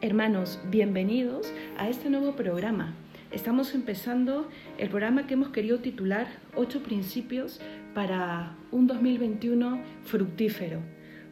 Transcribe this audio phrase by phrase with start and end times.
[0.00, 2.94] Hermanos, bienvenidos a este nuevo programa.
[3.32, 7.60] Estamos empezando el programa que hemos querido titular Ocho principios
[7.96, 10.78] para un 2021 fructífero.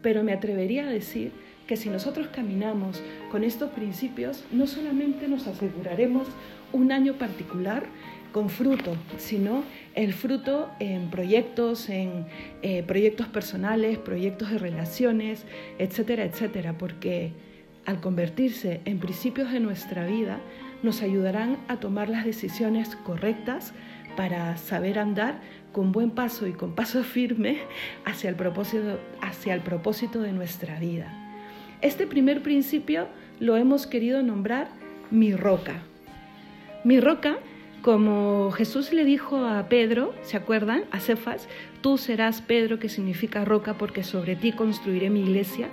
[0.00, 1.32] Pero me atrevería a decir
[1.66, 3.02] que si nosotros caminamos
[3.32, 6.28] con estos principios, no solamente nos aseguraremos
[6.72, 7.82] un año particular
[8.30, 9.64] con fruto, sino
[9.96, 12.26] el fruto en proyectos, en
[12.62, 15.46] eh, proyectos personales, proyectos de relaciones,
[15.80, 17.32] etcétera, etcétera, porque
[17.86, 20.40] al convertirse en principios de nuestra vida,
[20.82, 23.72] nos ayudarán a tomar las decisiones correctas
[24.16, 25.40] para saber andar
[25.72, 27.58] con buen paso y con paso firme
[28.04, 31.12] hacia el propósito, hacia el propósito de nuestra vida.
[31.80, 33.08] Este primer principio
[33.40, 34.68] lo hemos querido nombrar
[35.10, 35.82] mi roca.
[36.84, 37.38] Mi roca,
[37.82, 40.84] como Jesús le dijo a Pedro, ¿se acuerdan?
[40.92, 41.48] A Cefas,
[41.80, 45.68] tú serás Pedro, que significa roca, porque sobre ti construiré mi iglesia.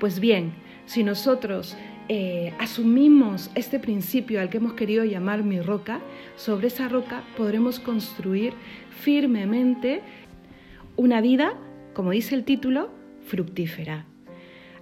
[0.00, 0.52] Pues bien,
[0.86, 1.76] si nosotros
[2.08, 6.00] eh, asumimos este principio al que hemos querido llamar mi roca,
[6.36, 8.54] sobre esa roca podremos construir
[8.90, 10.02] firmemente
[10.96, 11.54] una vida,
[11.94, 12.90] como dice el título,
[13.24, 14.04] fructífera.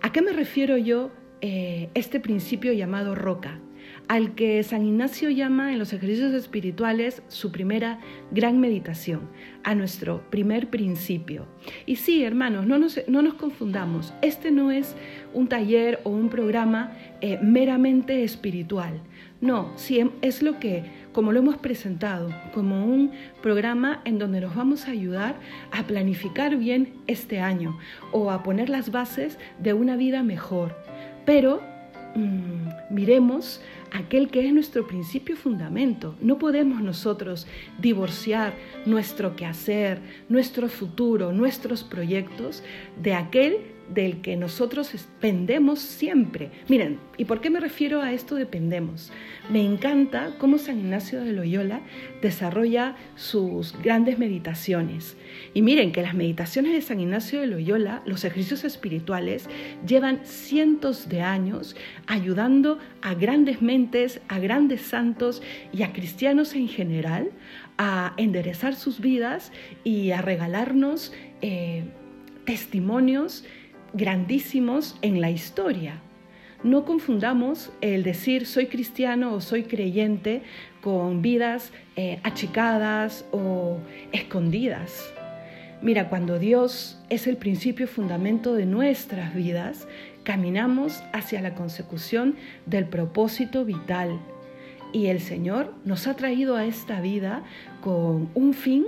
[0.00, 1.10] ¿A qué me refiero yo
[1.40, 3.60] eh, este principio llamado roca?
[4.10, 8.00] al que San Ignacio llama en los ejercicios espirituales su primera
[8.32, 9.28] gran meditación,
[9.62, 11.46] a nuestro primer principio.
[11.86, 14.96] Y sí, hermanos, no nos, no nos confundamos, este no es
[15.32, 19.00] un taller o un programa eh, meramente espiritual.
[19.40, 24.54] No, sí, es lo que, como lo hemos presentado, como un programa en donde nos
[24.54, 25.36] vamos a ayudar
[25.70, 27.78] a planificar bien este año
[28.12, 30.76] o a poner las bases de una vida mejor.
[31.24, 31.60] Pero
[32.14, 33.60] mm, miremos
[33.92, 36.16] aquel que es nuestro principio fundamento.
[36.20, 37.46] No podemos nosotros
[37.78, 38.54] divorciar
[38.86, 42.62] nuestro quehacer, nuestro futuro, nuestros proyectos
[43.00, 43.58] de aquel
[43.92, 46.50] del que nosotros dependemos siempre.
[46.68, 49.10] Miren, ¿y por qué me refiero a esto dependemos?
[49.50, 51.80] Me encanta cómo San Ignacio de Loyola
[52.22, 55.16] desarrolla sus grandes meditaciones.
[55.54, 59.48] Y miren que las meditaciones de San Ignacio de Loyola, los ejercicios espirituales,
[59.86, 61.74] llevan cientos de años
[62.06, 63.79] ayudando a grandes mentes,
[64.28, 65.42] a grandes santos
[65.72, 67.30] y a cristianos en general
[67.78, 69.52] a enderezar sus vidas
[69.84, 71.84] y a regalarnos eh,
[72.44, 73.44] testimonios
[73.94, 76.02] grandísimos en la historia.
[76.62, 80.42] No confundamos el decir soy cristiano o soy creyente
[80.82, 83.78] con vidas eh, achicadas o
[84.12, 85.10] escondidas.
[85.80, 89.88] Mira, cuando Dios es el principio fundamento de nuestras vidas,
[90.30, 94.20] caminamos hacia la consecución del propósito vital.
[94.92, 97.42] Y el Señor nos ha traído a esta vida
[97.80, 98.86] con un fin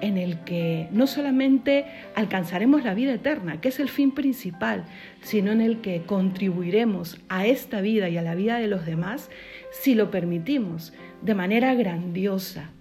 [0.00, 1.84] en el que no solamente
[2.16, 4.84] alcanzaremos la vida eterna, que es el fin principal,
[5.22, 9.30] sino en el que contribuiremos a esta vida y a la vida de los demás,
[9.70, 10.92] si lo permitimos,
[11.22, 12.72] de manera grandiosa.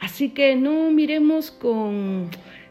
[0.00, 2.30] Así que no miremos con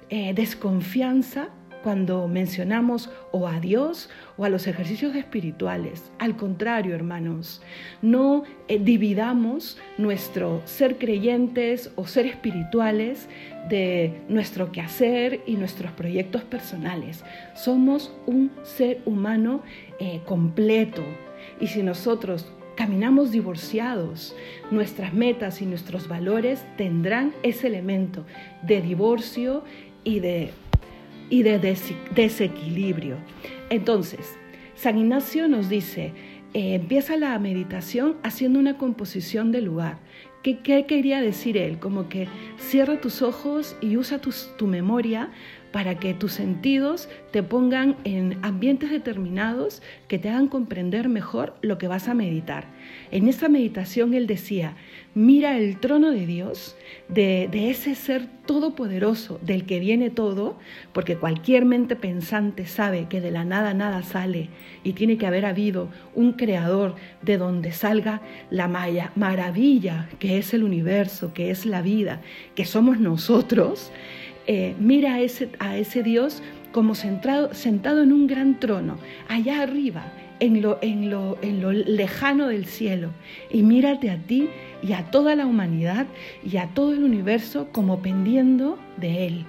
[0.10, 1.50] eh, desconfianza
[1.84, 6.12] cuando mencionamos o a Dios o a los ejercicios espirituales.
[6.18, 7.62] Al contrario, hermanos,
[8.02, 13.28] no eh, dividamos nuestro ser creyentes o ser espirituales
[13.70, 17.24] de nuestro quehacer y nuestros proyectos personales.
[17.54, 19.62] Somos un ser humano
[20.00, 21.04] eh, completo
[21.60, 24.36] y si nosotros caminamos divorciados,
[24.72, 28.26] nuestras metas y nuestros valores tendrán ese elemento
[28.64, 29.64] de divorcio
[30.04, 30.52] y de
[31.34, 31.58] y de
[32.14, 33.18] desequilibrio.
[33.72, 34.38] Entonces,
[34.76, 36.14] San Ignacio nos dice,
[36.54, 39.98] eh, empieza la meditación haciendo una composición del lugar.
[40.44, 41.80] ¿Qué, quería decir él?
[41.80, 42.28] Como que
[42.60, 45.32] cierra tus ojos y usa tu memoria
[45.74, 51.80] para que tus sentidos te pongan en ambientes determinados que te hagan comprender mejor lo
[51.80, 52.68] que vas a meditar.
[53.10, 54.76] En esa meditación él decía,
[55.16, 56.78] mira el trono de Dios,
[57.10, 60.60] de, ese ser todopoderoso del que viene todo,
[60.94, 64.50] porque cualquier mente pensante sabe que de la nada nada sale
[64.84, 66.94] y tiene que haber habido un creador
[67.24, 68.22] de donde salga
[68.52, 68.68] la
[69.16, 72.22] maravilla que es el universo, que es la vida,
[72.54, 73.92] que somos nosotros.
[74.48, 76.42] Eh, mira a ese, a ese Dios
[76.72, 78.98] como sentado, sentado en un gran trono,
[79.30, 83.12] allá arriba, en lo, en, lo, en lo lejano del cielo,
[83.52, 84.50] y mírate a ti
[84.82, 86.08] y a toda la humanidad
[86.44, 89.46] y a todo el universo como pendiendo de Él.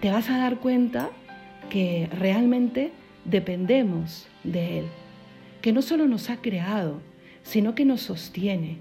[0.00, 1.10] Te vas a dar cuenta
[1.68, 2.92] que realmente
[3.24, 4.84] dependemos de Él,
[5.62, 7.00] que no solo nos ha creado,
[7.42, 8.78] sino que nos sostiene.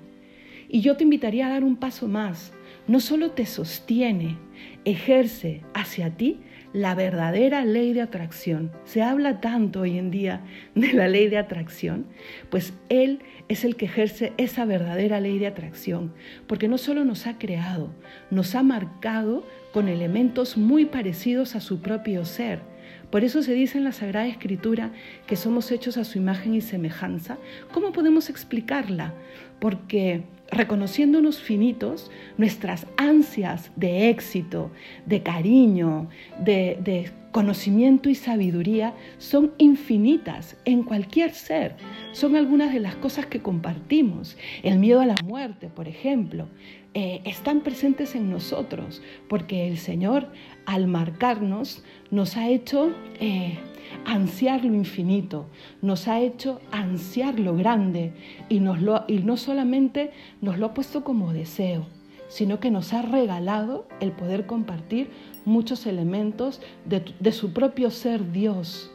[0.68, 2.54] Y yo te invitaría a dar un paso más.
[2.90, 4.40] No solo te sostiene,
[4.84, 6.40] ejerce hacia ti
[6.74, 8.72] la verdadera ley de atracción.
[8.84, 10.42] Se habla tanto hoy en día
[10.74, 12.08] de la ley de atracción,
[12.50, 16.16] pues Él es el que ejerce esa verdadera ley de atracción,
[16.48, 17.94] porque no solo nos ha creado,
[18.32, 22.60] nos ha marcado con elementos muy parecidos a su propio ser.
[23.12, 24.92] Por eso se dice en la Sagrada Escritura
[25.26, 27.38] que somos hechos a su imagen y semejanza.
[27.72, 29.14] ¿Cómo podemos explicarla?
[29.60, 34.72] Porque reconociéndonos finitos, nuestras ansias de éxito,
[35.06, 36.10] de cariño,
[36.40, 41.76] de, conocimiento y sabiduría son infinitas en cualquier ser.
[42.12, 44.36] Son algunas de las cosas que compartimos.
[44.64, 46.48] El miedo a la muerte, por ejemplo,
[46.94, 50.28] eh, están presentes en nosotros porque el Señor,
[50.66, 52.92] al marcarnos, nos ha hecho...
[53.20, 53.58] Eh,
[54.06, 55.48] ansiar lo infinito,
[55.82, 58.14] nos ha hecho ansiar lo grande
[58.50, 61.88] y, nos lo, y no solamente nos lo ha puesto como deseo,
[62.28, 65.10] sino que nos ha regalado el poder compartir
[65.46, 68.92] muchos elementos de, de su propio ser Dios.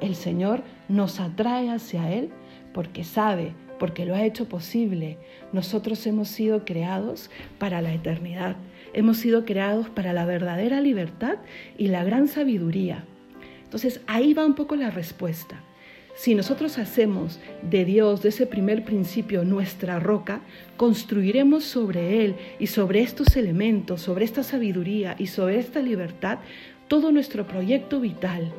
[0.00, 2.30] El Señor nos atrae hacia Él
[2.74, 5.18] porque sabe, porque lo ha hecho posible.
[5.52, 8.56] Nosotros hemos sido creados para la eternidad.
[8.92, 11.36] Hemos sido creados para la verdadera libertad
[11.76, 13.04] y la gran sabiduría.
[13.64, 15.60] Entonces ahí va un poco la respuesta.
[16.16, 20.40] Si nosotros hacemos de Dios, de ese primer principio, nuestra roca,
[20.78, 26.38] construiremos sobre Él y sobre estos elementos, sobre esta sabiduría y sobre esta libertad,
[26.88, 28.50] todo nuestro proyecto vital.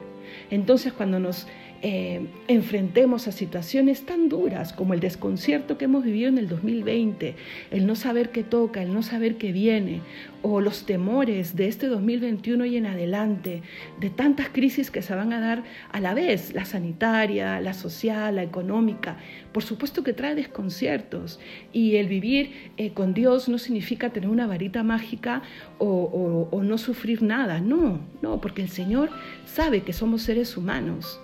[0.51, 1.47] Entonces cuando nos
[1.83, 7.35] eh, enfrentemos a situaciones tan duras como el desconcierto que hemos vivido en el 2020,
[7.69, 10.01] el no saber qué toca, el no saber qué viene,
[10.41, 13.61] o los temores de este 2021 y en adelante,
[13.99, 18.37] de tantas crisis que se van a dar a la vez, la sanitaria, la social,
[18.37, 19.17] la económica,
[19.51, 21.39] por supuesto que trae desconciertos.
[21.73, 25.43] Y el vivir eh, con Dios no significa tener una varita mágica
[25.77, 29.09] o, o no sufrir nada, no, no, porque el Señor
[29.45, 31.19] sabe que somos seres humanos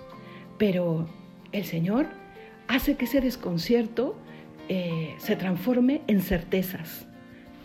[0.58, 1.08] pero
[1.52, 2.06] el Señor
[2.68, 4.16] hace que ese desconcierto
[4.68, 7.06] eh, se transforme en certezas.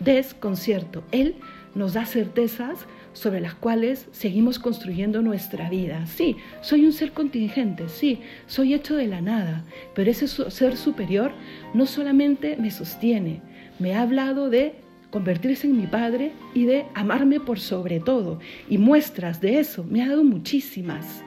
[0.00, 1.02] Desconcierto.
[1.12, 1.36] Él
[1.74, 6.06] nos da certezas sobre las cuales seguimos construyendo nuestra vida.
[6.06, 9.64] Sí, soy un ser contingente, sí, soy hecho de la nada,
[9.94, 11.32] pero ese ser superior
[11.74, 13.40] no solamente me sostiene,
[13.78, 14.74] me ha hablado de
[15.10, 18.38] convertirse en mi Padre y de amarme por sobre todo.
[18.68, 21.24] Y muestras de eso me ha dado muchísimas.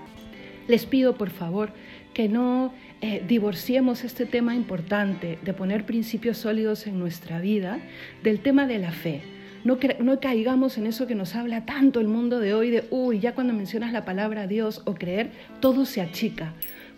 [0.67, 1.71] Les pido, por favor,
[2.13, 7.79] que no eh, divorciemos este tema importante de poner principios sólidos en nuestra vida
[8.23, 9.21] del tema de la fe.
[9.63, 13.19] No, no, caigamos en eso que nos habla tanto el mundo de hoy de, uy,
[13.19, 15.31] ya cuando mencionas la palabra Dios o creer,
[15.61, 16.53] todo se achica.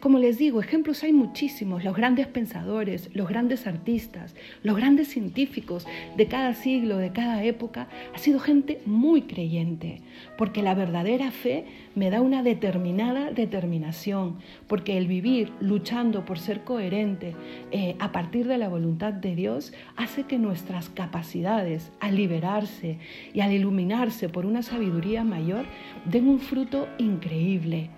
[0.06, 5.88] Como les digo, ejemplos hay muchísimos, los grandes pensadores, los grandes artistas, los grandes científicos
[6.16, 10.04] de cada siglo, de cada época, ha sido gente muy creyente,
[10.38, 11.66] porque la verdadera fe
[11.96, 14.36] me da una determinada determinación,
[14.68, 17.34] porque el vivir luchando por ser coherente
[17.72, 23.00] eh, a partir de la voluntad de Dios hace que nuestras capacidades al liberarse
[23.34, 25.66] y al iluminarse por una sabiduría mayor
[26.06, 27.90] den un fruto increíble.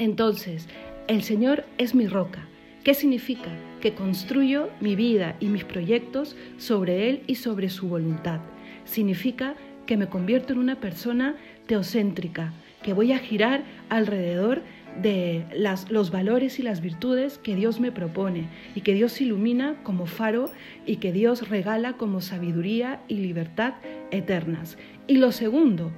[0.00, 0.66] Entonces,
[1.10, 2.46] el Señor es mi roca.
[2.84, 3.50] ¿Qué significa?
[3.80, 8.38] Que construyo mi vida y mis proyectos sobre Él y sobre su voluntad.
[8.84, 11.34] Significa que me convierto en una persona
[11.66, 12.52] teocéntrica,
[12.84, 14.62] que voy a girar alrededor
[15.02, 15.44] de
[15.88, 18.46] los valores y las virtudes que Dios me propone
[18.76, 20.50] y que Dios ilumina como faro
[20.86, 23.74] y que Dios regala como sabiduría y libertad
[24.12, 24.78] eternas.
[25.08, 25.90] Y lo segundo,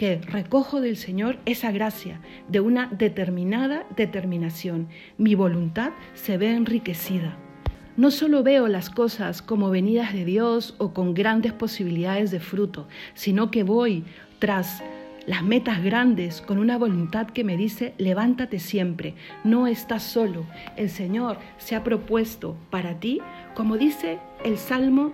[0.00, 4.88] que recojo del Señor esa gracia de una determinada determinación.
[5.18, 7.36] Mi voluntad se ve enriquecida.
[7.98, 12.88] No solo veo las cosas como venidas de Dios o con grandes posibilidades de fruto,
[13.12, 14.04] sino que voy
[14.38, 14.82] tras
[15.26, 20.46] las metas grandes con una voluntad que me dice, levántate siempre, no estás solo,
[20.78, 23.20] el Señor se ha propuesto para ti,
[23.54, 25.12] como dice el Salmo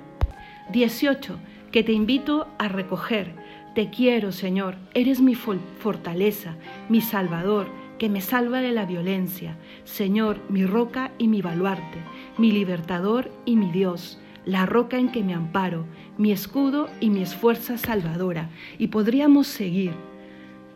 [0.70, 1.40] 18,
[1.72, 3.45] que te invito a recoger
[3.76, 6.56] te quiero, Señor, eres mi fortaleza,
[6.88, 7.66] mi salvador,
[7.98, 9.58] que me salva de la violencia.
[9.84, 11.98] Señor, mi roca y mi baluarte,
[12.38, 15.84] mi libertador y mi Dios, la roca en que me amparo,
[16.16, 18.48] mi escudo y mi esfuerza salvadora.
[18.78, 19.92] Y podríamos seguir.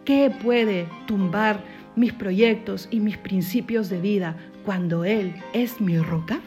[0.05, 1.65] ¿Qué puede tumbar
[1.97, 6.41] mis proyectos y mis principios de vida cuando Él es mi roca?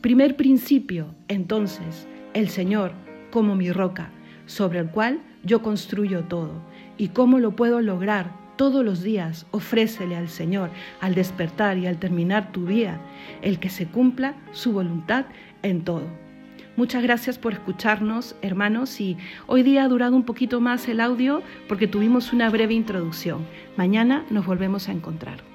[0.00, 2.92] Primer principio, entonces, el Señor
[3.30, 4.08] como mi roca,
[4.46, 6.52] sobre el cual yo construyo todo.
[6.98, 8.30] ¿Y cómo lo puedo lograr?
[8.56, 10.70] Todos los días ofrécele al Señor,
[11.00, 13.00] al despertar y al terminar tu día,
[13.40, 15.24] el que se cumpla su voluntad
[15.62, 16.06] en todo.
[16.76, 21.42] Muchas gracias por escucharnos, hermanos, y hoy día ha durado un poquito más el audio
[21.68, 23.44] porque tuvimos una breve introducción.
[23.76, 25.51] Mañana nos volvemos a encontrar.